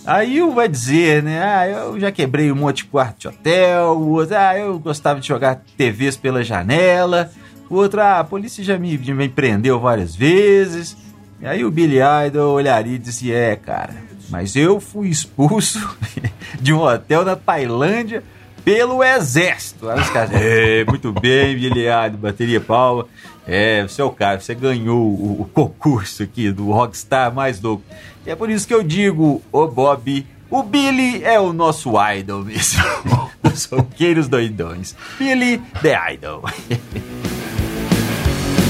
Aí 0.06 0.42
um 0.42 0.54
vai 0.54 0.68
dizer, 0.68 1.24
né? 1.24 1.42
Ah, 1.44 1.68
eu 1.68 2.00
já 2.00 2.12
quebrei 2.12 2.52
um 2.52 2.56
monte 2.56 2.78
de 2.78 2.86
quarto 2.86 3.20
de 3.22 3.28
hotel. 3.30 3.98
O 3.98 4.10
outro, 4.10 4.36
ah, 4.36 4.58
eu 4.58 4.78
gostava 4.80 5.20
de 5.20 5.28
jogar 5.28 5.62
TVs 5.78 6.18
pela 6.18 6.44
janela. 6.44 7.32
O 7.70 7.76
outro, 7.76 8.02
ah, 8.02 8.20
a 8.20 8.24
polícia 8.24 8.64
já 8.64 8.78
me, 8.78 8.98
já 9.02 9.14
me 9.14 9.30
prendeu 9.30 9.80
várias 9.80 10.16
vezes. 10.16 10.98
E 11.42 11.46
aí 11.46 11.64
o 11.64 11.72
Billy 11.72 12.00
Idol 12.28 12.56
olharia 12.56 12.96
e 12.96 13.00
disse: 13.00 13.32
É, 13.32 13.56
cara, 13.56 13.94
mas 14.30 14.56
eu 14.56 14.80
fui 14.80 15.10
expulso 15.10 15.80
de 16.60 16.74
um 16.74 16.80
hotel 16.82 17.24
na 17.24 17.36
Tailândia 17.36 18.24
pelo 18.64 19.04
exército. 19.04 19.90
Aí 19.90 20.00
os 20.00 20.10
caras, 20.10 20.32
é, 20.34 20.84
muito 20.86 21.12
bem, 21.12 21.56
Billy 21.56 21.86
Idol, 21.88 22.20
bateria 22.20 22.60
palma. 22.60 23.06
É, 23.48 23.84
você 23.84 24.02
é 24.02 24.06
o 24.06 24.12
cara, 24.12 24.40
você 24.40 24.54
ganhou 24.54 25.00
o, 25.00 25.42
o 25.42 25.46
concurso 25.46 26.24
aqui 26.24 26.52
do 26.52 26.72
Rockstar 26.72 27.34
mais 27.34 27.60
louco. 27.62 27.84
E 28.26 28.30
é 28.30 28.36
por 28.36 28.50
isso 28.50 28.68
que 28.68 28.74
eu 28.74 28.84
digo, 28.84 29.42
ô 29.52 29.68
Bob, 29.68 30.26
o 30.50 30.64
Billy 30.64 31.24
é 31.24 31.40
o 31.40 31.54
nosso 31.54 31.94
idol 32.14 32.44
mesmo. 32.44 32.84
Dos 33.42 33.66
roqueiros 33.66 34.28
doidões. 34.28 34.96
Billy 35.18 35.62
the 35.82 36.14
Idol. 36.14 36.44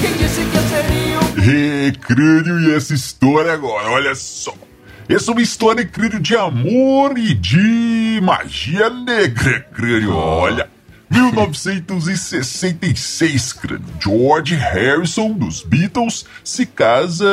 Quem 0.01 0.13
disse 0.13 0.41
que 0.45 0.55
eu 0.55 0.61
seria 0.63 1.09
Ê, 1.87 1.91
crânio, 1.93 2.59
e 2.59 2.75
essa 2.75 2.93
história 2.93 3.53
agora, 3.53 3.89
olha 3.89 4.13
só. 4.13 4.53
Essa 5.09 5.31
é 5.31 5.33
uma 5.33 5.41
história, 5.41 5.83
crânio, 5.83 6.19
de 6.19 6.37
amor 6.37 7.17
e 7.17 7.33
de 7.33 8.21
magia 8.21 8.91
negra, 8.91 9.61
crânio, 9.73 10.15
olha. 10.15 10.69
1966, 11.09 13.53
crânio. 13.53 13.87
George 13.99 14.53
Harrison, 14.53 15.31
dos 15.31 15.63
Beatles, 15.63 16.27
se 16.43 16.67
casa 16.67 17.25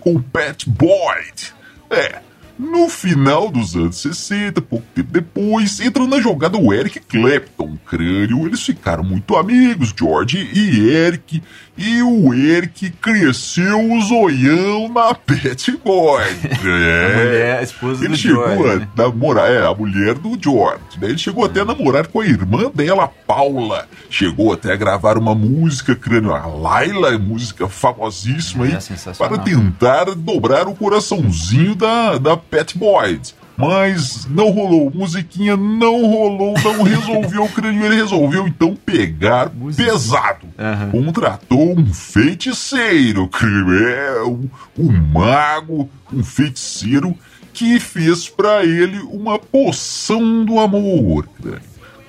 com 0.00 0.20
Pat 0.20 0.66
Boyd. 0.66 1.54
É, 1.88 2.18
no 2.58 2.88
final 2.88 3.48
dos 3.48 3.76
anos 3.76 4.02
60, 4.02 4.60
pouco 4.60 4.84
tempo 4.94 5.12
depois, 5.12 5.80
entra 5.80 6.04
na 6.06 6.20
jogada 6.20 6.58
o 6.58 6.74
Eric 6.74 7.00
Clapton, 7.00 7.78
crânio. 7.86 8.44
Eles 8.44 8.62
ficaram 8.62 9.04
muito 9.04 9.36
amigos, 9.36 9.94
George 9.96 10.50
e 10.52 10.90
Eric. 10.90 11.40
E 11.82 12.02
o 12.02 12.34
Eric 12.34 12.90
cresceu 12.90 13.90
o 13.90 14.02
zoião 14.02 14.86
na 14.92 15.14
Pet 15.14 15.72
Boy. 15.82 16.22
É. 16.62 17.24
mulher, 17.24 17.58
a 17.58 17.62
esposa 17.62 18.04
Ele 18.04 18.12
do 18.12 18.18
chegou 18.18 18.44
George, 18.44 18.86
a 18.96 19.02
namorar, 19.02 19.50
é, 19.50 19.66
a 19.66 19.74
mulher 19.74 20.14
do 20.14 20.38
George. 20.38 20.82
Daí 20.98 21.10
ele 21.10 21.18
chegou 21.18 21.44
até 21.44 21.60
a 21.60 21.64
namorar 21.64 22.06
com 22.06 22.20
a 22.20 22.26
irmã 22.26 22.70
dela, 22.74 23.08
Paula. 23.26 23.88
Chegou 24.10 24.52
até 24.52 24.72
a 24.72 24.76
gravar 24.76 25.16
uma 25.16 25.34
música, 25.34 25.96
crânio, 25.96 26.34
a 26.34 26.46
Laila, 26.46 27.18
música 27.18 27.66
famosíssima 27.66 28.66
É, 28.66 28.76
aí, 28.76 29.14
para 29.16 29.38
tentar 29.38 30.04
dobrar 30.14 30.68
o 30.68 30.74
coraçãozinho 30.74 31.74
da, 31.74 32.18
da 32.18 32.36
Pet 32.36 32.76
Boyd. 32.76 33.34
Mas 33.60 34.26
não 34.26 34.50
rolou, 34.50 34.90
musiquinha 34.94 35.56
não 35.56 36.06
rolou, 36.06 36.54
não 36.62 36.82
resolveu 36.84 37.44
o 37.44 37.48
crânio. 37.48 37.84
Ele 37.84 37.96
resolveu 37.96 38.46
então 38.46 38.74
pegar 38.74 39.50
Música. 39.54 39.84
pesado. 39.84 40.46
Aham. 40.58 40.90
Contratou 40.90 41.78
um 41.78 41.92
feiticeiro. 41.92 43.28
É, 43.42 44.22
um, 44.22 44.48
um 44.78 44.92
mago, 44.92 45.88
um 46.12 46.24
feiticeiro 46.24 47.14
que 47.52 47.78
fez 47.80 48.28
pra 48.28 48.64
ele 48.64 48.98
uma 49.10 49.38
poção 49.38 50.44
do 50.44 50.58
amor. 50.58 51.28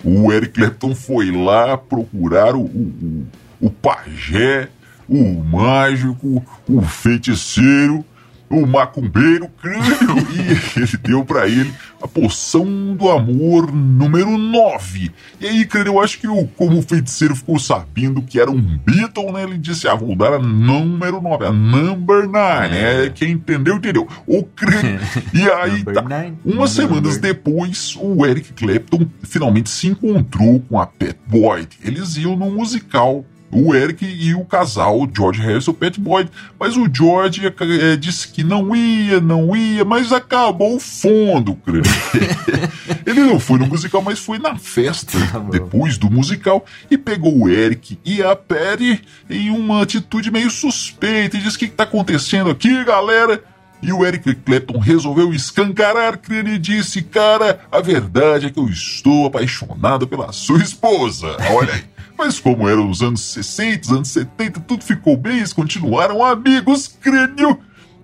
O 0.03 0.31
Eric 0.31 0.53
Clapton 0.53 0.95
foi 0.95 1.31
lá 1.31 1.77
procurar 1.77 2.55
o, 2.55 2.61
o, 2.61 3.27
o 3.59 3.69
pajé, 3.69 4.69
o 5.07 5.43
mágico, 5.43 6.43
o 6.67 6.81
feiticeiro, 6.81 8.03
o 8.53 8.67
macumbeiro, 8.67 9.47
crânio, 9.61 9.81
e 10.75 10.79
ele 10.79 10.97
deu 11.03 11.25
pra 11.25 11.47
ele 11.47 11.71
a 12.01 12.07
poção 12.07 12.95
do 12.95 13.09
amor 13.09 13.71
número 13.71 14.37
9. 14.37 15.11
E 15.39 15.47
aí, 15.47 15.65
crânio, 15.65 15.93
eu 15.93 16.01
acho 16.01 16.19
que 16.19 16.27
o, 16.27 16.47
como 16.47 16.79
o 16.79 16.81
feiticeiro 16.81 17.35
ficou 17.35 17.59
sabendo 17.59 18.21
que 18.21 18.39
era 18.39 18.49
um 18.49 18.61
Beatle, 18.85 19.31
né? 19.31 19.43
Ele 19.43 19.57
disse: 19.57 19.87
Ah, 19.87 19.95
vou 19.95 20.15
dar 20.15 20.33
a 20.33 20.39
número 20.39 21.21
9, 21.21 21.45
a 21.45 21.51
number 21.51 22.27
9. 22.27 22.75
É, 22.75 23.09
quem 23.09 23.31
entendeu, 23.31 23.75
entendeu. 23.75 24.07
O 24.25 24.43
crânio. 24.43 24.99
E 25.33 25.49
aí, 25.49 25.83
tá. 25.83 26.01
nine. 26.01 26.37
Umas 26.43 26.77
Number. 26.77 26.95
semanas 26.95 27.17
depois, 27.17 27.95
o 27.99 28.25
Eric 28.25 28.53
Clapton 28.53 29.07
finalmente 29.23 29.69
se 29.69 29.87
encontrou 29.87 30.59
com 30.61 30.79
a 30.79 30.85
Pat 30.85 31.15
Boyd. 31.27 31.69
Eles 31.83 32.17
iam 32.17 32.35
no 32.35 32.51
musical. 32.51 33.25
O 33.51 33.75
Eric 33.75 34.05
e 34.05 34.33
o 34.33 34.45
casal, 34.45 35.07
George 35.15 35.41
Harrison 35.41 35.71
e 35.71 35.73
Pat 35.73 35.97
Boyd. 35.97 36.31
Mas 36.59 36.77
o 36.77 36.89
George 36.91 37.41
eh, 37.45 37.95
disse 37.97 38.27
que 38.29 38.43
não 38.43 38.75
ia, 38.75 39.19
não 39.19 39.55
ia, 39.55 39.83
mas 39.83 40.11
acabou 40.11 40.75
o 40.75 40.79
fundo, 40.79 41.55
crânio. 41.55 41.83
Ele 43.05 43.21
não 43.21 43.39
foi 43.39 43.59
no 43.59 43.67
musical, 43.67 44.01
mas 44.01 44.19
foi 44.19 44.39
na 44.39 44.55
festa 44.55 45.17
Tá 45.31 45.39
depois 45.39 45.97
do 45.97 46.09
musical 46.09 46.65
e 46.89 46.97
pegou 46.97 47.37
o 47.37 47.49
Eric 47.49 47.99
e 48.05 48.21
a 48.21 48.35
Patty 48.35 49.01
em 49.29 49.49
uma 49.49 49.81
atitude 49.81 50.31
meio 50.31 50.49
suspeita 50.49 51.37
e 51.37 51.41
disse: 51.41 51.57
O 51.57 51.59
que, 51.59 51.67
que 51.67 51.75
tá 51.75 51.83
acontecendo 51.83 52.49
aqui, 52.49 52.83
galera? 52.83 53.43
E 53.81 53.91
o 53.91 54.05
Eric 54.05 54.35
Clapton 54.35 54.77
resolveu 54.77 55.33
escancarar 55.33 56.17
crânio 56.17 56.53
e 56.53 56.59
disse: 56.59 57.01
Cara, 57.01 57.61
a 57.71 57.81
verdade 57.81 58.45
é 58.45 58.49
que 58.49 58.59
eu 58.59 58.69
estou 58.69 59.25
apaixonado 59.25 60.07
pela 60.07 60.31
sua 60.31 60.61
esposa. 60.61 61.35
Olha 61.49 61.73
aí. 61.73 61.83
Mas 62.23 62.39
como 62.39 62.69
eram 62.69 62.88
os 62.88 63.01
anos 63.01 63.19
60, 63.34 63.95
anos 63.95 64.10
70, 64.10 64.60
tudo 64.60 64.84
ficou 64.84 65.17
bem, 65.17 65.38
eles 65.38 65.51
continuaram 65.51 66.23
amigos, 66.23 66.88
crânio. 66.88 67.57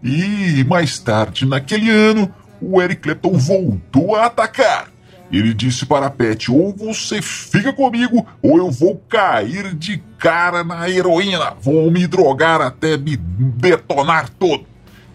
E 0.04 0.64
mais 0.64 0.98
tarde, 0.98 1.46
naquele 1.46 1.92
ano, 1.92 2.28
o 2.60 2.82
Eric 2.82 3.04
Clapton 3.04 3.34
voltou 3.34 4.16
a 4.16 4.26
atacar. 4.26 4.88
Ele 5.32 5.54
disse 5.54 5.86
para 5.86 6.08
a 6.08 6.10
Pet: 6.10 6.52
ou 6.52 6.76
você 6.76 7.22
fica 7.22 7.72
comigo, 7.72 8.26
ou 8.42 8.58
eu 8.58 8.72
vou 8.72 9.00
cair 9.08 9.76
de 9.76 10.02
cara 10.18 10.64
na 10.64 10.90
heroína. 10.90 11.54
Vou 11.62 11.92
me 11.92 12.08
drogar 12.08 12.60
até 12.60 12.98
me 12.98 13.18
detonar 13.18 14.30
todo. 14.30 14.66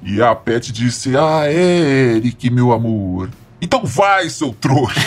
E 0.00 0.22
a 0.22 0.32
Pet 0.32 0.70
disse: 0.70 1.16
Ah, 1.16 1.52
Eric, 1.52 2.48
meu 2.50 2.70
amor. 2.70 3.28
Então 3.64 3.84
vai, 3.84 4.28
seu 4.28 4.52
trouxa. 4.52 5.00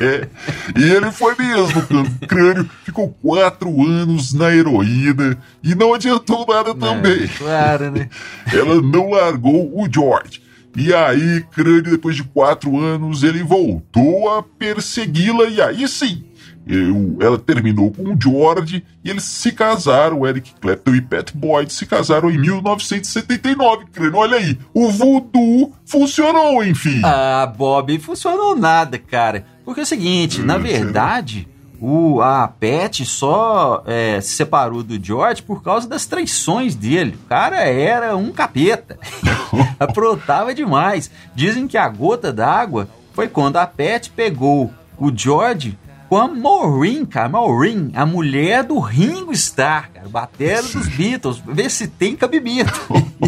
e 0.74 0.82
ele 0.82 1.12
foi 1.12 1.34
mesmo, 1.36 1.82
cr- 1.82 2.26
crânio. 2.26 2.70
Ficou 2.82 3.10
quatro 3.22 3.68
anos 3.86 4.32
na 4.32 4.50
heroína 4.54 5.36
e 5.62 5.74
não 5.74 5.92
adiantou 5.92 6.46
nada 6.46 6.74
também. 6.74 7.24
É, 7.24 7.28
claro, 7.28 7.90
né? 7.90 8.08
Ela 8.52 8.80
não 8.80 9.10
largou 9.10 9.70
o 9.78 9.86
George. 9.92 10.42
E 10.76 10.92
aí, 10.92 11.44
crânio, 11.52 11.82
depois 11.82 12.16
de 12.16 12.24
quatro 12.24 12.76
anos, 12.80 13.22
ele 13.22 13.42
voltou 13.44 14.30
a 14.36 14.42
persegui-la 14.42 15.44
e 15.44 15.60
aí 15.60 15.86
sim. 15.86 16.24
Eu- 16.66 17.16
ela 17.20 17.38
terminou 17.38 17.90
com 17.90 18.02
o 18.04 18.16
George 18.20 18.84
e 19.04 19.10
eles 19.10 19.24
se 19.24 19.52
casaram. 19.52 20.26
Eric 20.26 20.52
Clapton 20.60 20.94
e 20.94 21.00
Pat 21.00 21.30
Boyd 21.34 21.72
se 21.72 21.84
casaram 21.86 22.30
em 22.30 22.38
1979, 22.38 23.86
crânio. 23.92 24.16
Olha 24.18 24.36
aí, 24.38 24.58
o 24.72 24.90
voodoo 24.90 25.72
funcionou, 25.84 26.64
enfim. 26.64 27.00
Ah, 27.04 27.46
Bob, 27.56 27.98
funcionou 27.98 28.56
nada, 28.56 28.98
cara. 28.98 29.44
Porque 29.64 29.80
é 29.80 29.82
o 29.82 29.86
seguinte, 29.86 30.40
na 30.42 30.56
Hum, 30.56 30.62
verdade, 30.62 31.48
o, 31.80 32.20
a 32.22 32.46
Pat 32.48 33.00
só 33.04 33.82
é, 33.86 34.20
se 34.20 34.30
separou 34.34 34.82
do 34.82 35.02
George 35.02 35.42
por 35.42 35.62
causa 35.62 35.88
das 35.88 36.06
traições 36.06 36.74
dele. 36.74 37.16
O 37.24 37.28
cara 37.28 37.60
era 37.64 38.16
um 38.16 38.30
capeta. 38.32 38.98
Aprontava 39.78 40.54
demais. 40.54 41.10
Dizem 41.34 41.66
que 41.66 41.76
a 41.76 41.88
gota 41.88 42.32
d'água 42.32 42.88
foi 43.12 43.28
quando 43.28 43.56
a 43.56 43.66
Pat 43.66 44.08
pegou 44.14 44.72
o 44.98 45.10
George 45.14 45.78
com 46.14 46.18
a 46.20 46.28
Maureen, 46.28 47.04
cara. 47.04 47.28
Maureen, 47.28 47.90
a 47.92 48.06
mulher 48.06 48.62
do 48.62 48.78
Ringo 48.78 49.32
Starr, 49.32 49.90
cara. 49.92 50.08
Batera 50.08 50.62
dos 50.62 50.86
Beatles. 50.86 51.42
Ver 51.44 51.68
se 51.68 51.88
tem 51.88 52.14
cabimento. 52.14 52.72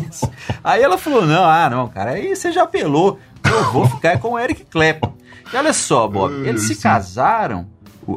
Aí 0.62 0.84
ela 0.84 0.96
falou: 0.96 1.26
não, 1.26 1.44
ah, 1.44 1.68
não, 1.68 1.88
cara, 1.88 2.12
aí 2.12 2.36
você 2.36 2.52
já 2.52 2.64
pelou. 2.64 3.18
Eu 3.44 3.72
vou 3.72 3.88
ficar 3.88 4.20
com 4.20 4.32
o 4.32 4.38
Eric 4.38 4.64
Clapton. 4.66 5.12
E 5.52 5.56
olha 5.56 5.72
só, 5.72 6.06
Bob, 6.06 6.32
eles 6.46 6.62
se 6.62 6.76
casaram, 6.76 7.66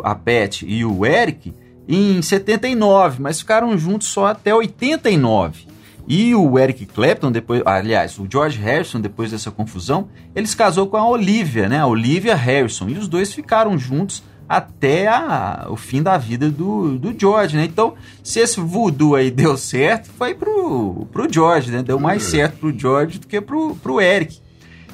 a 0.03 0.13
Pat 0.13 0.61
e 0.61 0.85
o 0.85 1.03
Eric, 1.03 1.53
em 1.87 2.21
79, 2.21 3.21
mas 3.21 3.39
ficaram 3.39 3.75
juntos 3.75 4.07
só 4.07 4.27
até 4.27 4.53
89. 4.53 5.67
E 6.07 6.33
o 6.35 6.59
Eric 6.59 6.85
Clapton, 6.85 7.31
depois, 7.31 7.63
aliás, 7.65 8.19
o 8.19 8.27
George 8.31 8.59
Harrison, 8.59 8.99
depois 9.01 9.31
dessa 9.31 9.49
confusão, 9.49 10.09
ele 10.35 10.45
se 10.45 10.55
casou 10.55 10.87
com 10.87 10.97
a 10.97 11.07
Olivia, 11.07 11.67
né? 11.67 11.79
A 11.79 11.87
Olivia 11.87 12.35
Harrison. 12.35 12.87
E 12.89 12.97
os 12.97 13.07
dois 13.07 13.33
ficaram 13.33 13.77
juntos 13.77 14.23
até 14.49 15.07
a, 15.07 15.67
o 15.69 15.75
fim 15.75 16.01
da 16.01 16.17
vida 16.17 16.49
do, 16.49 16.97
do 16.97 17.17
George, 17.17 17.55
né? 17.55 17.65
Então, 17.65 17.93
se 18.23 18.39
esse 18.39 18.59
voodoo 18.59 19.15
aí 19.15 19.29
deu 19.29 19.55
certo, 19.55 20.09
foi 20.17 20.33
pro, 20.33 21.07
pro 21.11 21.31
George, 21.31 21.69
né? 21.69 21.83
Deu 21.83 21.99
mais 21.99 22.23
certo 22.23 22.57
pro 22.57 22.77
George 22.77 23.19
do 23.19 23.27
que 23.27 23.39
pro, 23.39 23.75
pro 23.75 24.01
Eric. 24.01 24.39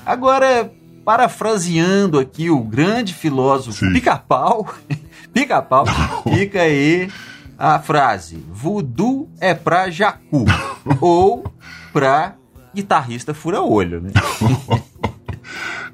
Agora, 0.06 0.70
parafraseando 1.06 2.20
aqui 2.20 2.50
o 2.50 2.60
grande 2.60 3.14
filósofo 3.14 3.80
Pica-Pau, 3.94 4.68
Pica-Pau, 5.34 5.86
fica 6.24 6.62
aí 6.62 7.10
a 7.58 7.80
frase: 7.80 8.44
voodoo 8.52 9.30
é 9.40 9.54
pra 9.54 9.90
jacu 9.90 10.46
ou 11.00 11.46
pra 11.94 12.36
guitarrista 12.74 13.34
fura-olho, 13.34 14.02
né? 14.02 14.12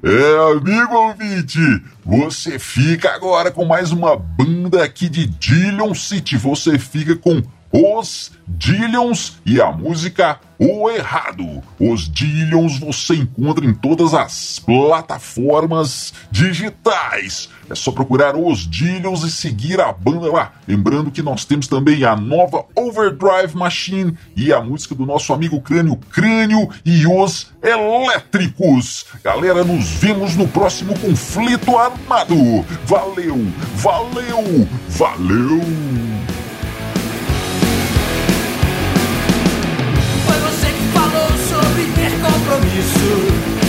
É, 0.04 0.50
amigo 0.50 0.96
ouvinte, 0.96 1.60
você 2.04 2.58
fica 2.58 3.14
agora 3.14 3.52
com 3.52 3.64
mais 3.64 3.92
uma 3.92 4.16
banda 4.16 4.82
aqui 4.82 5.08
de 5.08 5.26
Dillon 5.26 5.94
City. 5.94 6.36
Você 6.36 6.76
fica 6.76 7.14
com 7.14 7.40
os 7.72 8.30
Dillions 8.46 9.38
e 9.46 9.60
a 9.60 9.72
música 9.72 10.38
O 10.58 10.90
Errado. 10.90 11.62
Os 11.80 12.08
Dillions 12.08 12.78
você 12.78 13.14
encontra 13.14 13.64
em 13.64 13.72
todas 13.72 14.12
as 14.12 14.58
plataformas 14.58 16.12
digitais. 16.30 17.48
É 17.70 17.74
só 17.74 17.90
procurar 17.90 18.36
os 18.36 18.68
Dillions 18.68 19.22
e 19.24 19.30
seguir 19.30 19.80
a 19.80 19.90
banda 19.92 20.30
lá. 20.30 20.52
Lembrando 20.68 21.10
que 21.10 21.22
nós 21.22 21.46
temos 21.46 21.66
também 21.66 22.04
a 22.04 22.14
nova 22.14 22.66
Overdrive 22.76 23.56
Machine 23.56 24.16
e 24.36 24.52
a 24.52 24.60
música 24.60 24.94
do 24.94 25.06
nosso 25.06 25.32
amigo 25.32 25.60
Crânio 25.60 25.96
Crânio 25.96 26.68
e 26.84 27.06
os 27.06 27.50
Elétricos. 27.62 29.06
Galera, 29.24 29.64
nos 29.64 29.88
vemos 29.88 30.36
no 30.36 30.46
próximo 30.46 30.98
conflito 30.98 31.78
armado. 31.78 32.36
Valeu, 32.86 33.46
valeu, 33.76 34.68
valeu! 34.88 36.11
Compromisso. 42.20 43.61